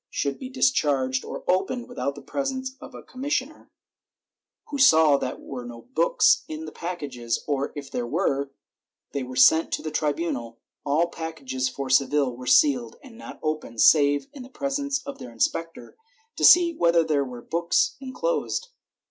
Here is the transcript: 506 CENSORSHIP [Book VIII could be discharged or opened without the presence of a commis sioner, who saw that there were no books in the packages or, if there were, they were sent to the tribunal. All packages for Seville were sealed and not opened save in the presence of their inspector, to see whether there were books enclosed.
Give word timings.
506 0.11 0.19
CENSORSHIP 0.25 0.33
[Book 0.33 0.39
VIII 0.39 0.39
could 0.39 0.39
be 0.39 1.13
discharged 1.13 1.25
or 1.25 1.43
opened 1.47 1.87
without 1.87 2.15
the 2.15 2.23
presence 2.23 2.75
of 2.81 2.95
a 2.95 3.03
commis 3.03 3.33
sioner, 3.47 3.67
who 4.69 4.79
saw 4.79 5.17
that 5.17 5.35
there 5.37 5.45
were 5.45 5.63
no 5.63 5.83
books 5.93 6.43
in 6.47 6.65
the 6.65 6.71
packages 6.71 7.43
or, 7.45 7.71
if 7.75 7.91
there 7.91 8.07
were, 8.07 8.49
they 9.11 9.21
were 9.21 9.35
sent 9.35 9.71
to 9.71 9.83
the 9.83 9.91
tribunal. 9.91 10.57
All 10.83 11.07
packages 11.09 11.69
for 11.69 11.87
Seville 11.87 12.35
were 12.35 12.47
sealed 12.47 12.95
and 13.03 13.15
not 13.15 13.39
opened 13.43 13.79
save 13.79 14.25
in 14.33 14.41
the 14.41 14.49
presence 14.49 15.03
of 15.05 15.19
their 15.19 15.31
inspector, 15.31 15.95
to 16.35 16.43
see 16.43 16.73
whether 16.73 17.03
there 17.03 17.23
were 17.23 17.43
books 17.43 17.95
enclosed. 17.99 18.69